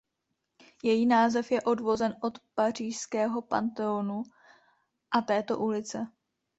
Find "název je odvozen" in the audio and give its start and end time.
1.05-2.15